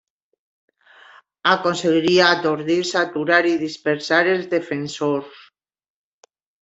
[1.51, 5.45] Aconseguiria atordir, saturar i dispersar els defensors.